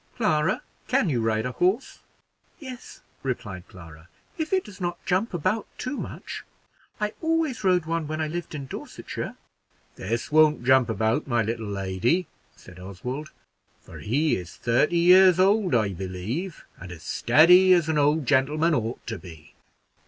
"Clara, 0.17 0.63
can 0.87 1.09
you 1.09 1.21
ride 1.21 1.45
a 1.45 1.51
horse?" 1.51 1.99
"Yes," 2.57 3.01
replied 3.21 3.67
Clara, 3.67 4.07
"if 4.35 4.51
it 4.51 4.63
does 4.63 4.81
not 4.81 4.97
jump 5.05 5.31
about 5.31 5.67
too 5.77 5.95
much. 5.95 6.43
I 6.99 7.13
always 7.21 7.63
rode 7.63 7.85
one 7.85 8.07
when 8.07 8.19
I 8.19 8.25
lived 8.27 8.55
in 8.55 8.65
Dorsetshire." 8.65 9.35
"This 9.97 10.31
won't 10.31 10.63
jump 10.65 10.89
about, 10.89 11.27
my 11.27 11.43
little 11.43 11.67
lady," 11.69 12.25
said 12.55 12.79
Oswald, 12.79 13.29
"for 13.79 13.99
he 13.99 14.35
is 14.37 14.55
thirty 14.55 14.97
years 14.97 15.39
old, 15.39 15.75
I 15.75 15.89
believe, 15.89 16.65
and 16.79 16.91
as 16.91 17.03
steady 17.03 17.71
as 17.71 17.87
an 17.87 17.99
old 17.99 18.25
gentleman 18.25 18.73
ought 18.73 19.05
to 19.05 19.19
be." 19.19 19.53